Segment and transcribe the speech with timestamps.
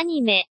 [0.00, 0.46] アニメ